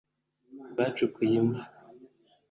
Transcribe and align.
bacukuye 0.77 1.25
imva 1.41 1.61